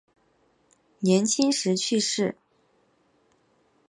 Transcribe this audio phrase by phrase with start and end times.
[0.97, 2.35] 年轻时去世。